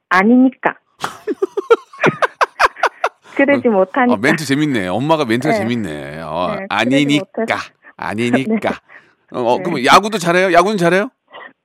[0.09, 0.75] 아니니까.
[3.37, 4.15] 그러지 못하니까.
[4.15, 4.89] 아, 멘트 재밌네.
[4.89, 5.59] 엄마가 멘트가 네.
[5.61, 6.21] 재밌네.
[6.23, 7.57] 어, 네, 아니니까.
[7.97, 8.71] 아니니까.
[9.33, 9.63] 어, 어, 네.
[9.63, 10.53] 그럼 야구도 잘해요?
[10.53, 11.11] 야구는 잘해요?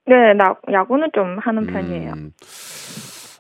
[0.05, 2.11] 네, 나 야구는 좀 하는 편이에요.
[2.11, 2.31] 음,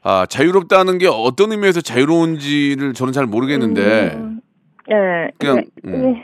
[0.03, 4.41] 아, 자유롭다는 게 어떤 의미에서 자유로운지를 저는 잘 모르겠는데 음,
[4.87, 6.23] 네, 그냥, 근데 음.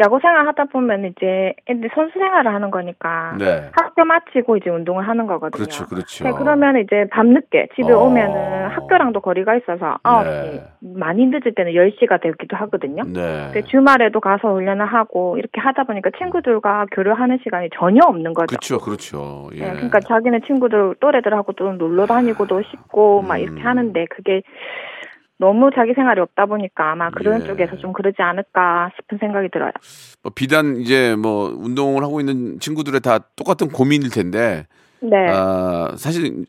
[0.00, 3.70] 야구 생활 하다 보면 이제 애들 선수 생활을 하는 거니까 네.
[3.72, 5.64] 학교 마치고 이제 운동을 하는 거거든요.
[5.64, 6.24] 그렇죠, 그렇죠.
[6.24, 8.00] 네, 그러면 이제 밤늦게 집에 어.
[8.00, 10.64] 오면은 학교랑도 거리가 있어서 9시, 네.
[10.80, 13.04] 많이 늦을 때는 10시가 되기도 하거든요.
[13.04, 13.50] 네.
[13.52, 18.46] 근데 주말에도 가서 훈련을 하고 이렇게 하다 보니까 친구들과 교류하는 시간이 전혀 없는 거죠.
[18.46, 19.48] 그렇죠, 그렇죠.
[19.54, 19.60] 예.
[19.60, 23.66] 네, 그러니까 자기네 친구들 또래들하고 또 놀러 다니고도 싶고 막 이렇게 음.
[23.66, 24.42] 하는데 그게
[25.38, 27.46] 너무 자기 생활이 없다 보니까 아마 그런 예.
[27.46, 29.72] 쪽에서 좀 그러지 않을까 싶은 생각이 들어요.
[30.22, 34.66] 뭐 비단 이제 뭐 운동을 하고 있는 친구들의 다 똑같은 고민일 텐데
[35.00, 35.26] 네.
[35.28, 36.44] 아, 사실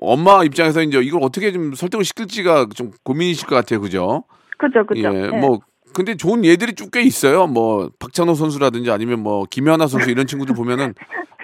[0.00, 4.24] 엄마 입장에서 이제 이걸 어떻게 좀 설득을 시킬지가 좀 고민이실 것 같아요, 그죠?
[4.58, 5.00] 그죠, 그죠.
[5.00, 5.38] 예, 네.
[5.38, 5.60] 뭐
[5.94, 7.46] 근데 좋은 예들이 쭉 꽤 있어요.
[7.46, 10.92] 뭐 박찬호 선수라든지 아니면 뭐 김연아 선수 이런 친구들 보면은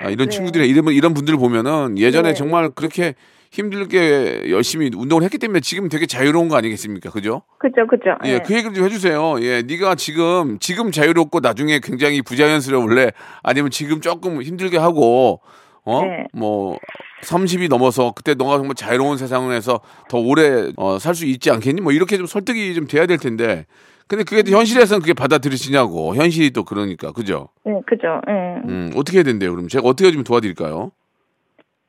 [0.01, 0.37] 아, 이런 네.
[0.37, 2.35] 친구들이 이런 이런 분들 보면은 예전에 네.
[2.35, 3.15] 정말 그렇게
[3.55, 7.11] 힘들게 열심히 운동을 했기 때문에 지금 되게 자유로운 거 아니겠습니까?
[7.11, 7.43] 그죠?
[7.59, 8.17] 그죠, 그죠.
[8.25, 8.43] 예, 네.
[8.45, 9.37] 그 얘기를 좀 해주세요.
[9.43, 13.13] 예, 네가 지금 지금 자유롭고 나중에 굉장히 부자연스러울래?
[13.45, 15.41] 아니면 지금 조금 힘들게 하고
[15.85, 16.27] 어, 네.
[16.33, 16.79] 뭐
[17.23, 21.81] 30이 넘어서 그때 너가 정말 자유로운 세상에서 더 오래 어, 살 수 있지 않겠니?
[21.81, 23.67] 뭐 이렇게 좀 설득이 좀 돼야 될 텐데.
[24.09, 26.15] 근데 그게 또 현실에서는 그게 받아들이시냐고.
[26.17, 27.13] 현실이 또 그러니까.
[27.13, 27.49] 그죠?
[27.65, 28.21] 네, 그죠.
[28.29, 28.33] 예.
[28.69, 29.53] 음, 어떻게 해야 된대요?
[29.53, 30.91] 그럼 제가 어떻게 좀 도와드릴까요?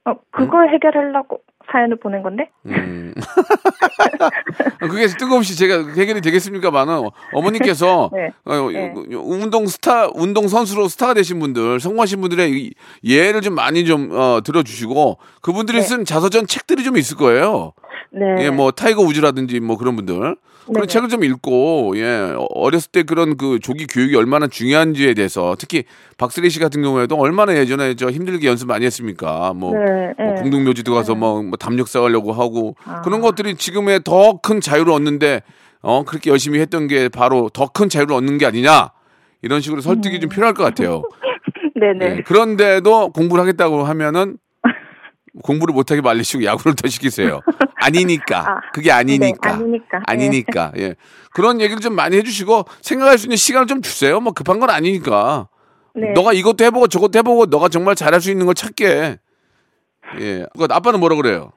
[0.06, 1.40] 어, 그걸 해결하려고
[1.72, 2.50] 사연을 보낸 건데?
[2.66, 3.14] 음.
[4.80, 8.32] 그게 뜬금없이 제가 해결이 되겠습니까만은 어머니께서 네.
[8.46, 8.94] 어, 네.
[9.16, 12.74] 운동 스타 운동 선수로 스타가 되신 분들 성공하신 분들의 이
[13.04, 15.84] 예를 좀 많이 좀 어, 들어주시고 그분들이 네.
[15.84, 17.74] 쓴 자서전 책들이 좀 있을 거예요.
[18.12, 18.46] 네.
[18.46, 20.88] 예, 뭐 타이거 우즈라든지 뭐 그런 분들 그런 네네.
[20.88, 25.84] 책을 좀 읽고 예 어렸을 때 그런 그 조기 교육이 얼마나 중요한지에 대해서 특히
[26.18, 29.54] 박슬리 씨 같은 경우에도 얼마나 예전에 저 힘들게 연습 많이 했습니까?
[29.56, 30.42] 뭐, 네, 뭐 네.
[30.42, 33.02] 공동묘지도 가서 뭐, 뭐 담력사 하려고 하고 아.
[33.02, 35.42] 그런 것들이 지금의 더 큰 자유를 얻는데
[35.82, 38.90] 어 그렇게 열심히 했던 게 바로 더 큰 자유를 얻는 게 아니냐
[39.42, 41.04] 이런 식으로 설득이 좀 필요할 것 같아요.
[41.80, 42.18] 네네.
[42.18, 44.38] 예, 그런데도 공부를 하겠다고 하면은
[45.44, 47.42] 공부를 못하게 말리시고 야구를 더 시키세요.
[47.76, 48.40] 아니니까.
[48.40, 49.52] 아, 그게 아니니까.
[49.52, 50.02] 네, 아니니까.
[50.06, 50.72] 아니니까.
[50.78, 50.96] 예.
[51.34, 54.20] 그런 얘기를 좀 많이 해주시고 생각할 수 있는 시간을 좀 주세요.
[54.20, 55.50] 뭐 급한 건 아니니까.
[55.94, 56.12] 네.
[56.14, 59.18] 너가 이것도 해보고 저것도 해보고 너가 정말 잘할 수 있는 걸 찾게.
[60.20, 60.46] 예.
[60.58, 61.52] 그 아빠는 뭐라 그래요?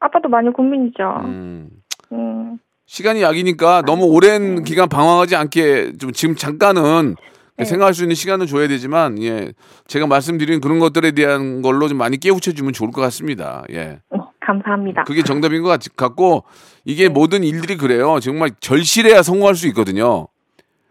[0.00, 1.22] 아빠도 많이 고민이죠.
[1.24, 1.68] 음.
[2.12, 2.58] 음.
[2.86, 7.16] 시간이 약이니까 너무 오랜 기간 방황하지 않게 좀 지금 잠깐은
[7.58, 7.64] 네.
[7.64, 9.52] 생각할 수 있는 시간을 줘야 되지만 예
[9.86, 13.64] 제가 말씀드린 그런 것들에 대한 걸로 좀 많이 깨우쳐 주면 좋을 것 같습니다.
[13.70, 14.00] 예.
[14.10, 15.04] 어, 감사합니다.
[15.04, 16.44] 그게 정답인 것 같- 같고
[16.84, 18.20] 이게 모든 일들이 그래요.
[18.20, 20.28] 정말 절실해야 성공할 수 있거든요.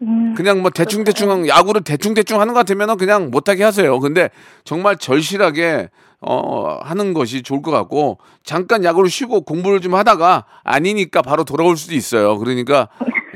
[0.02, 3.98] 음, 그냥 뭐 대충 대충 야구를 대충 대충 하는 것 같으면은 그냥 못하게 하세요.
[4.00, 4.28] 근데
[4.64, 5.88] 정말 절실하게
[6.20, 11.76] 어 하는 것이 좋을 것 같고 잠깐 야구를 쉬고 공부를 좀 하다가 아니니까 바로 돌아올
[11.76, 12.36] 수도 있어요.
[12.38, 12.88] 그러니까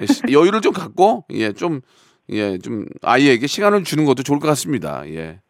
[0.07, 1.81] 시- 여유를 좀 갖고 예좀
[2.31, 5.41] 예 좀 아이에게 시간을 주는 것도 좋을 것 같습니다 예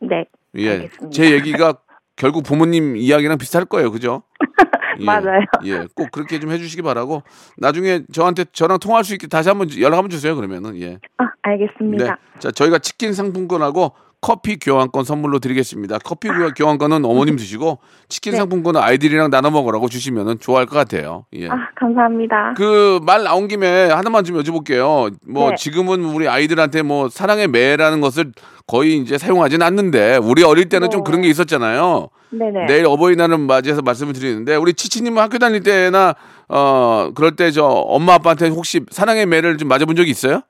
[0.00, 0.24] 네.
[0.56, 0.70] 예.
[0.70, 1.10] 알겠습니다.
[1.10, 1.78] 제 얘기가
[2.16, 3.90] 결국 부모님 이야기랑 비슷할 거예요.
[3.90, 4.22] 그죠?
[5.00, 5.40] 예, 맞아요.
[5.64, 5.86] 예.
[5.94, 7.22] 꼭 그렇게 좀 해주시기 바라고.
[7.58, 10.34] 나중에 저한테 저랑 통화할 수 있게 다시 한번 연락 한번 주세요.
[10.34, 10.80] 그러면은.
[10.80, 10.98] 예.
[11.18, 12.04] 아, 알겠습니다.
[12.04, 12.38] 네.
[12.38, 13.92] 자, 저희가 치킨 상품권하고
[14.26, 15.98] 커피 교환권 선물로 드리겠습니다.
[16.02, 18.38] 커피 교환- 교환권은 어머님 드시고 치킨 네.
[18.38, 21.26] 상품권은 아이들이랑 나눠 먹으라고 주시면은 좋아할 것 같아요.
[21.34, 21.46] 예.
[21.48, 22.54] 아, 감사합니다.
[22.56, 25.14] 그 말 나온 김에 하나만 좀 여쭤볼게요.
[25.28, 25.56] 뭐 네.
[25.56, 28.32] 지금은 우리 아이들한테 뭐 사랑의 매라는 것을
[28.66, 31.04] 거의 이제 사용하진 않는데 우리 어릴 때는 좀 네.
[31.06, 32.08] 그런 게 있었잖아요.
[32.30, 32.66] 네네.
[32.66, 36.14] 내일 어버이날을 맞이해서 말씀을 드리는데 우리 치치님은 학교 다닐 때나
[36.48, 40.40] 어 그럴 때 저 엄마 아빠한테 혹시 사랑의 매를 좀 맞아본 적이 있어요?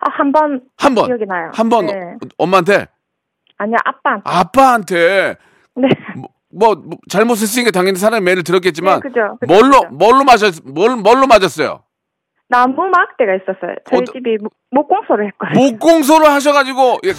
[0.00, 0.62] 아, 한 번.
[0.78, 1.06] 한 번.
[1.06, 1.50] 기억이 나요.
[1.54, 2.14] 한 번 네.
[2.38, 2.86] 엄마한테
[3.58, 4.20] 아니야, 아빠.
[4.24, 5.36] 아빠한테
[5.76, 5.88] 네.
[6.52, 9.36] 뭐, 뭐 잘못했으니까 당연히 사랑의 매를 들었겠지만 네, 그죠.
[9.40, 9.88] 그죠, 뭘로 그죠.
[9.94, 11.82] 뭘로 맞았 뭘 뭘로 맞았어요?
[12.48, 13.76] 나무 막대가 있었어요.
[13.88, 15.60] 저희 어떠- 집이 목- 목공소를 했거든요.
[15.70, 17.12] 목공소를 하셔가지고 예,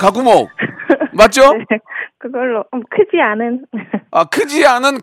[0.00, 0.48] 가구목
[1.14, 1.52] 맞죠?
[1.54, 1.64] 네.
[2.18, 3.64] 그걸로 음, 크지 않은.
[4.10, 4.98] 아 크지 않은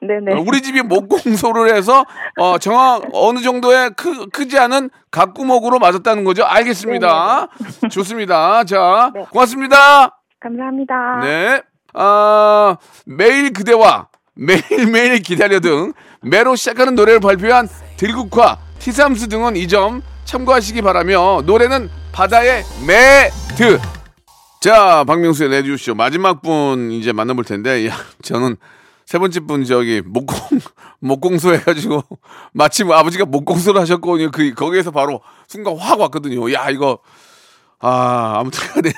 [0.00, 0.34] 네네.
[0.38, 2.04] 어, 우리 집이 목공소를 해서
[2.38, 6.44] 어 정확 어느 정도의 크, 크지 않은 각구목으로 맞았다는 거죠.
[6.44, 7.48] 알겠습니다.
[7.90, 8.64] 좋습니다.
[8.64, 9.24] 자 네.
[9.30, 10.18] 고맙습니다.
[10.40, 11.20] 감사합니다.
[11.22, 11.62] 네.
[11.94, 12.76] 아
[13.06, 20.82] 매일 그대와 매일매일 기다려 등 매로 시작하는 노래를 발표한 들국화 티삼스 등은 이 점 참고하시기
[20.82, 23.78] 바라며 노래는 바다의 Mad
[24.64, 28.56] 자 박명수의 라디오쇼 마지막 분 이제 만나볼 텐데 야 저는
[29.04, 30.38] 세 번째 분 저기 목공
[31.00, 32.02] 목공소 해가지고
[32.54, 36.50] 마침 아버지가 목공소를 하셨고 그 거기에서 바로 순간 확 왔거든요.
[36.54, 37.00] 야 이거
[37.78, 38.90] 아 아무튼간에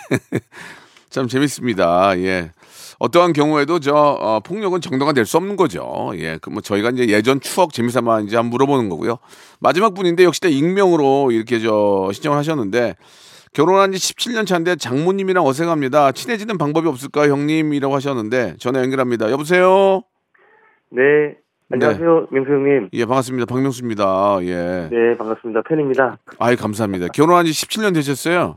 [1.10, 2.16] 참 재밌습니다.
[2.20, 2.52] 예.
[3.00, 6.12] 어떠한 경우에도 저 어, 폭력은 정당화 될 수 없는 거죠.
[6.14, 6.38] 예.
[6.40, 9.18] 그 뭐 저희가 이제 예전 추억 재미삼아 이제 한번 물어보는 거고요.
[9.58, 12.94] 마지막 분인데 역시 다 익명으로 이렇게 저 신청을 하셨는데
[13.56, 16.12] 결혼한 지 17년 차인데 장모님이랑 어색합니다.
[16.12, 19.30] 친해지는 방법이 없을까요, 형님이라고 하셨는데 전화 연결합니다.
[19.30, 20.02] 여보세요.
[20.90, 21.38] 네.
[21.72, 22.90] 안녕하세요, 명수 형님.
[22.92, 23.46] 예, 반갑습니다.
[23.46, 24.40] 박명수입니다.
[24.42, 24.88] 예.
[24.92, 25.62] 네, 반갑습니다.
[25.62, 26.18] 팬입니다.
[26.38, 27.06] 아이 감사합니다.
[27.14, 28.56] 결혼한 지 17년 되셨어요.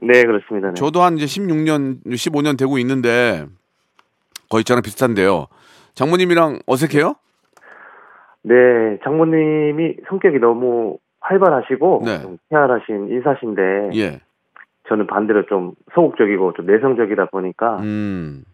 [0.00, 0.68] 네, 그렇습니다.
[0.68, 0.74] 네.
[0.74, 3.44] 저도 한 이제 16년, 15년 되고 있는데
[4.48, 5.48] 거의 저랑 비슷한데요.
[5.92, 7.16] 장모님이랑 어색해요?
[8.44, 8.54] 네,
[9.04, 12.22] 장모님이 성격이 너무 활발하시고 네.
[12.22, 14.20] 좀 희활하신 인사신데 예.
[14.88, 18.44] 저는 반대로 좀 소극적이고 좀 내성적이다 보니까 음.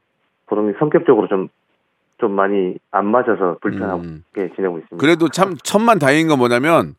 [0.46, 4.24] 그런 성격적으로 좀좀 많이 안 맞아서 불편하게 음.
[4.34, 4.96] 지내고 있습니다.
[4.98, 6.94] 그래도 참 천만 다행인 건 뭐냐면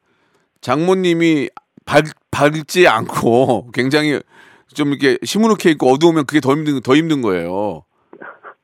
[0.62, 1.50] 장모님이
[1.86, 4.20] 밝, 밝지 않고 굉장히
[4.74, 7.84] 좀 이렇게 시무룩해 있고 어두우면 그게 더 힘든 더 힘든 거예요.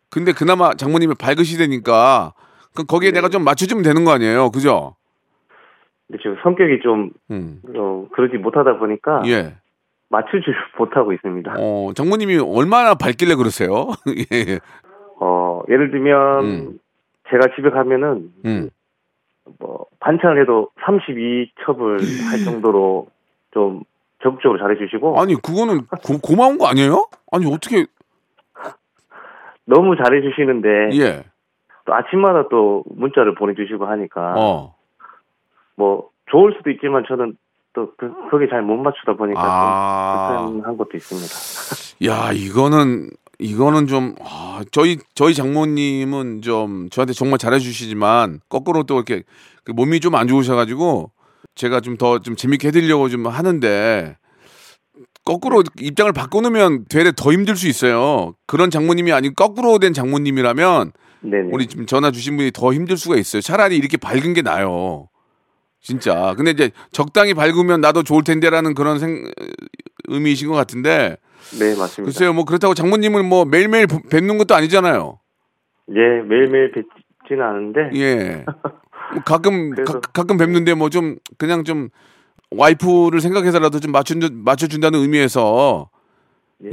[0.10, 2.34] 근데 그나마 장모님이 밝으시다니까
[2.74, 4.96] 그럼 거기에 내가 좀 맞춰주면 되는 거 아니에요, 그죠?
[6.08, 7.62] 근데 지금 성격이 좀 음.
[7.76, 9.56] 어, 그러지 못하다 보니까 예.
[10.12, 10.46] 맞추지
[10.78, 11.56] 못하고 있습니다.
[11.58, 13.88] 어 장모님이 얼마나 밝길래 그러세요?
[14.32, 14.60] 예.
[15.20, 16.80] 어, 예를 들면 음.
[17.30, 18.70] 제가 집에 가면은 음.
[19.60, 23.08] 뭐 반찬을 해도 32첩을 할 정도로
[23.52, 23.84] 좀
[24.22, 27.08] 적극적으로 잘해주시고 아니 그거는 고, 고마운 거 아니에요?
[27.32, 27.86] 아니 어떻게
[29.66, 31.24] 너무 잘해주시는데 예.
[31.86, 34.76] 또 아침마다 또 문자를 보내주시고 하니까 어.
[35.76, 37.36] 뭐 좋을 수도 있지만 저는
[37.74, 40.38] 또 그, 거기에 잘못 맞추다 보니까 아.
[40.38, 41.34] 좀 불편한 것도 있습니다.
[42.06, 49.24] 야, 이거는 이거는 좀 아, 저희 저희 장모님은 좀 저한테 정말 잘해주시지만 거꾸로 또 이렇게
[49.64, 51.12] 그 몸이 좀 안 좋으셔가지고
[51.56, 54.18] 제가 좀더좀 재밌게 해드리려고 좀 하는데
[55.24, 58.34] 거꾸로 입장을 바꿔놓으면 되레 더 힘들 수 있어요.
[58.48, 61.50] 그런 장모님이 아니고 거꾸로 된 장모님이라면 네네.
[61.52, 63.42] 우리 지금 전화 주신 분이 더 힘들 수가 있어요.
[63.42, 65.08] 차라리 이렇게 밝은 게 나요.
[65.82, 66.34] 진짜.
[66.38, 69.24] 근데 이제 적당히 밝으면 나도 좋을 텐데라는 그런 생,
[70.08, 71.18] 의미이신 것 같은데
[71.60, 72.04] 네, 맞습니다.
[72.04, 75.20] 글쎄요, 뭐 그렇다고 장모님을 뭐 매일매일 보- 뵙는 것도 아니잖아요.
[75.90, 77.80] 예, 매일매일 뵙지는 않은데.
[77.96, 78.46] 예.
[79.14, 81.90] 뭐 가끔 그래서- 가, 가끔 뵙는데 뭐 좀 그냥 좀
[82.52, 85.90] 와이프를 생각해서라도 좀 맞춘 맞춰 준다는 의미에서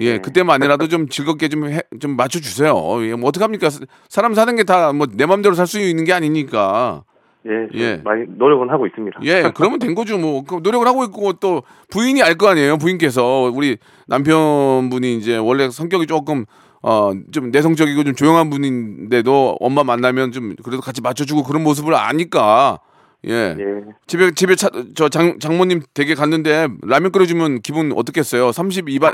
[0.00, 2.74] 예 그때만이라도 좀 즐겁게 좀좀 맞춰 주세요.
[3.06, 3.68] 예, 뭐 어떡 합니까?
[4.10, 7.04] 사람 사는 게 다 뭐내 맘대로 살 수 있는 게 아니니까.
[7.46, 7.96] 예, 좀 예.
[8.04, 9.20] 많이 노력은 하고 있습니다.
[9.24, 10.18] 예, 그러면 된 거죠.
[10.18, 12.76] 뭐그 노력을 하고 있고 또 부인이 알 거 아니에요.
[12.78, 16.44] 부인께서 우리 남편분이 이제 원래 성격이 조금
[16.82, 22.78] 어 좀 내성적이고 좀 조용한 분인데도 엄마 만나면 좀 그래도 같이 맞춰주고 그런 모습을 아니까
[23.26, 23.56] 예.
[23.58, 23.84] 예.
[24.06, 28.50] 집에 집에 차, 저 장, 장모님 댁에 갔는데 라면 끓여주면 기분 어떻겠어요?
[28.50, 29.12] 32반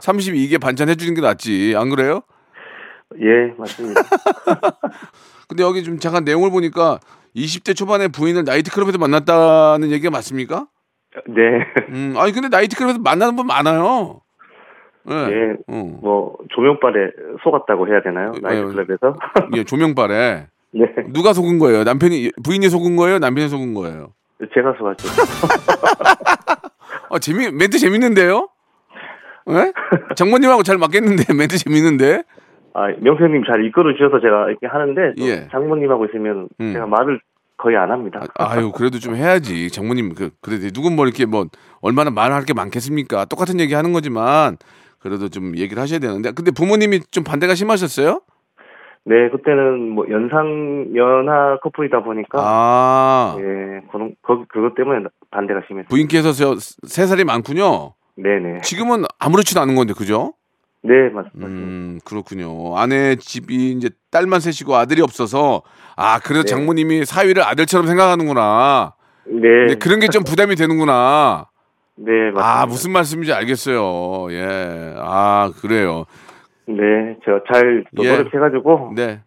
[0.00, 2.20] 32개 반찬 해주는 게 낫지 안 그래요?
[3.20, 4.02] 예, 맞습니다.
[5.48, 7.00] 근데 여기 좀 잠깐 내용을 보니까
[7.36, 10.66] 20대 초반에 부인을 나이트클럽에서 만났다는 얘기가 맞습니까?
[11.26, 11.42] 네.
[11.90, 14.20] 음, 아니 근데 나이트클럽에서 만나는 분 많아요.
[15.10, 15.14] 예.
[15.14, 15.98] 예, 어.
[16.02, 17.10] 뭐 조명빨에
[17.42, 18.32] 속았다고 해야 되나요?
[18.40, 19.16] 나이트클럽에서?
[19.56, 21.82] 예, 조명발에 네, 누가 속은 거예요?
[21.84, 23.18] 남편이 부인이 속은 거예요?
[23.18, 24.12] 남편이 속은 거예요?
[24.54, 25.08] 제가 속았죠.
[27.10, 28.48] 아, 재미 멘트 재밌는데요?
[29.50, 29.72] 예?
[30.14, 32.22] 장모님하고 잘 맞겠는데 멘트 재밌는데?
[32.74, 35.48] 아, 명수님 잘 이끌어 주셔서 제가 이렇게 하는데 또 예.
[35.50, 36.72] 장모님하고 있으면 음.
[36.72, 37.20] 제가 말을
[37.56, 38.22] 거의 안 합니다.
[38.36, 41.46] 아유 그래도 좀 해야지 장모님 그 그래도 누군 뭐 이렇게 뭐
[41.82, 43.26] 얼마나 말할 게 많겠습니까?
[43.26, 44.56] 똑같은 얘기 하는 거지만
[44.98, 48.22] 그래도 좀 얘기를 하셔야 되는데 근데 부모님이 좀 반대가 심하셨어요?
[49.04, 55.88] 네, 그때는 뭐 연상 연하 커플이다 보니까 아 예, 그런 그 그것 때문에 반대가 심했어요.
[55.88, 57.94] 부인께서 저세 살이 많군요.
[58.16, 58.58] 네, 네.
[58.62, 60.34] 지금은 아무렇지도 않은 건데 그죠?
[60.82, 61.46] 네, 맞습니다.
[61.46, 62.76] 음 그렇군요.
[62.78, 65.62] 아내 집이 이제 딸만 셋이고 아들이 없어서
[65.96, 66.48] 아 그래도 네.
[66.48, 68.94] 장모님이 사위를 아들처럼 생각하는구나.
[69.26, 69.66] 네.
[69.68, 71.48] 네, 그런 게 좀 부담이 되는구나.
[71.96, 72.60] 네, 맞습니다.
[72.62, 74.28] 아 무슨 말씀인지 알겠어요.
[74.32, 74.94] 예.
[74.96, 76.06] 아 그래요.
[76.66, 78.12] 네, 제가 잘또 예.
[78.16, 79.20] 노력해가지고 네.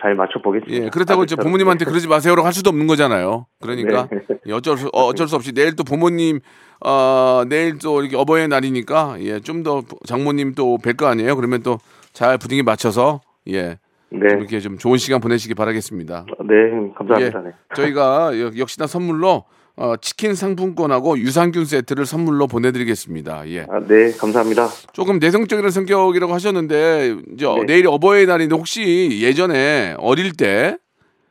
[0.00, 0.86] 잘 맞춰 보겠습니다.
[0.86, 3.46] 예, 그렇다고 이제 부모님한테 그러지 마세요라고 할 수도 없는 거잖아요.
[3.60, 4.18] 그러니까 네.
[4.48, 6.40] 예, 어쩔 수 어, 어쩔 수 없이 내일 또 부모님
[6.84, 11.36] 어 내일 또 이렇게 어버이 날이니까 예, 좀 더 장모님 또 뵐 거 아니에요.
[11.36, 11.78] 그러면 또
[12.12, 13.78] 잘 분위기 맞춰서 예.
[14.10, 16.26] 네, 좀 이렇게 좀 좋은 시간 보내시기 바라겠습니다.
[16.40, 16.54] 네,
[16.94, 17.40] 감사합니다.
[17.40, 17.50] 예, 네.
[17.74, 19.44] 저희가 역- 역시나 선물로
[19.76, 23.48] 어, 치킨 상품권하고 유산균 세트를 선물로 보내드리겠습니다.
[23.48, 23.60] 예.
[23.70, 24.68] 아, 네, 감사합니다.
[24.92, 27.64] 조금 내성적인 성격이라고 하셨는데 이제 어, 네.
[27.66, 30.76] 내일 어버이 날인데 혹시 예전에 어릴 때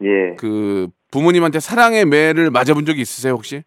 [0.01, 3.61] 예, 그 부모님한테 사랑의 매를 맞아본 적이 있으세요 혹시?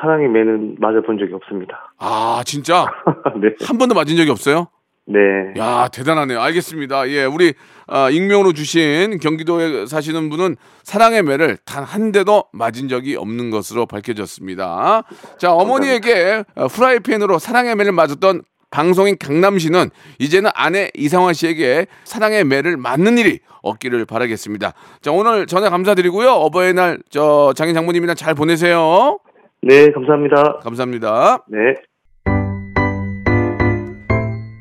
[0.00, 1.92] 사랑의 매는 맞아본 적이 없습니다.
[1.98, 2.86] 아 진짜
[3.40, 4.68] 네, 한 번도 맞은 적이 없어요?
[5.06, 5.18] 네,
[5.58, 6.40] 야 대단하네요.
[6.40, 7.08] 알겠습니다.
[7.08, 7.52] 예, 우리
[7.88, 13.86] 아, 익명으로 주신 경기도에 사시는 분은 사랑의 매를 단 한 대도 맞은 적이 없는 것으로
[13.86, 15.02] 밝혀졌습니다.
[15.38, 22.44] 자 어머니에게 어, 프라이팬으로 사랑의 매를 맞았던 방송인 강남 씨는 이제는 아내 이상화 씨에게 사랑의
[22.44, 24.72] 매를 맞는 일이 없기를 바라겠습니다.
[25.00, 26.30] 자 오늘 전화 감사드리고요.
[26.30, 29.18] 어버이날 저 장인 장모님이랑 잘 보내세요.
[29.62, 30.58] 네, 감사합니다.
[30.62, 31.44] 감사합니다.
[31.48, 31.58] 네.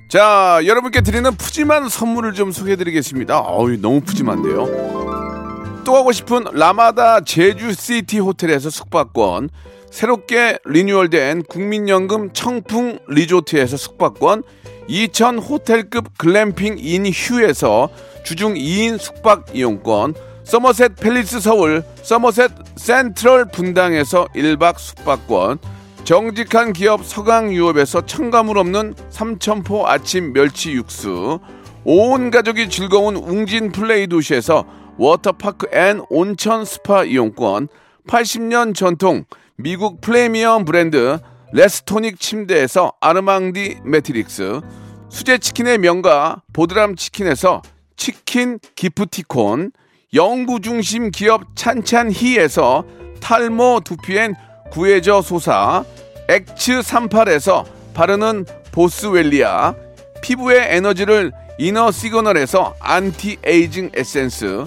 [0.09, 3.39] 자, 여러분께 드리는 푸짐한 선물을 좀 소개해드리겠습니다.
[3.39, 5.83] 어우, 너무 푸짐한데요.
[5.85, 9.49] 또 가고 싶은 라마다 제주시티 호텔에서 숙박권,
[9.89, 14.43] 새롭게 리뉴얼된 국민연금 청풍 리조트에서 숙박권,
[14.88, 17.89] 2000 호텔급 글램핑 인 휴에서
[18.23, 20.15] 주중 2인 숙박 이용권,
[20.49, 25.59] 서머셋 팰리스 서울, 서머셋 센트럴 분당에서 1박 숙박권,
[26.05, 31.39] 정직한 기업 서강유업에서 첨가물 없는 삼천포 아침 멸치 육수
[31.83, 34.65] 온 가족이 즐거운 웅진 플레이 도시에서
[34.97, 37.67] 워터파크 and 온천 스파 이용권
[38.07, 41.19] 80년 전통 미국 프리미엄 브랜드
[41.53, 44.62] 레스토닉 침대에서 아르망디 매트릭스
[45.09, 47.62] 수제 치킨의 명가 보드람 치킨에서
[47.95, 49.73] 치킨 기프티콘
[50.12, 52.84] 영구 중심 기업 찬찬히에서
[53.22, 54.34] 탈모 두피엔
[54.72, 55.84] 구해저 소사
[56.28, 59.76] 엑츠 38에서 바르는 보스웰리아
[60.24, 64.65] 피부의 에너지를 이너 시그널에서 안티 에이징 에센스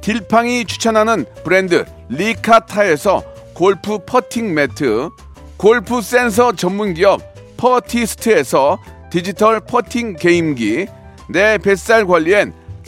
[0.00, 5.10] 딜팡이 추천하는 브랜드 리카타에서 골프 퍼팅 매트
[5.58, 7.20] 골프 센서 전문 기업
[7.58, 8.78] 퍼티스트에서
[9.10, 10.86] 디지털 퍼팅 게임기
[11.28, 12.54] 내 뱃살 관리엔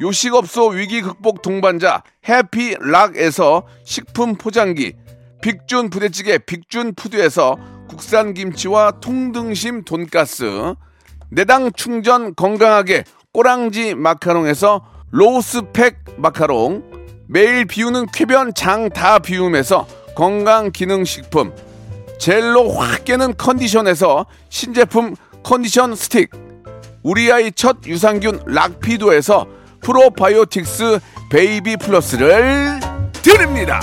[0.00, 4.94] 요식업소 위기 극복 동반자 해피락에서 식품 포장기,
[5.40, 7.56] 빅준 부대찌개 빅준 푸드에서
[7.88, 10.74] 국산 김치와 통등심 돈가스,
[11.30, 16.82] 내당 충전 건강하게 꼬랑지 마카롱에서 로스팩 마카롱,
[17.28, 21.54] 매일 비우는 쾌변 장 다 비움에서 건강 기능 식품,
[22.18, 26.30] 젤로 확 깨는 컨디션에서 신제품 컨디션 스틱,
[27.02, 29.46] 우리 아이 첫 유산균 락피도에서
[29.86, 30.98] 프로바이오틱스
[31.30, 32.80] 베이비 플러스를
[33.22, 33.80] 드립니다.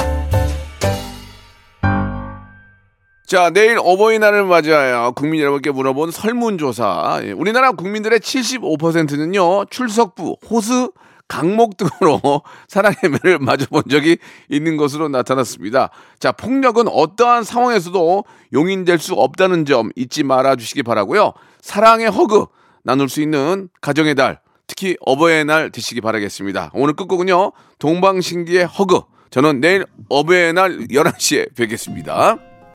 [3.26, 7.22] 자, 내일 어버이날을 맞이하여 국민 여러분께 물어본 설문조사.
[7.24, 10.92] 예, 우리나라 국민들의 75%는요, 출석부, 호수,
[11.30, 12.20] 강목 등으로
[12.68, 14.18] 사랑의 매를 맞아본 적이
[14.50, 15.89] 있는 것으로 나타났습니다.
[16.20, 21.32] 자, 폭력은 어떠한 상황에서도 용인될 수 없다는 점 잊지 말아 주시기 바라고요.
[21.62, 22.48] 사랑의 허그
[22.84, 26.71] 나눌 수 있는 가정의 달, 특히 어버이의 날 되시기 바라겠습니다.
[26.73, 29.02] 오늘 끝곡은요, 동방신기의 허그.
[29.30, 32.53] 저는 내일 어버이의 날 11시에 뵙겠습니다.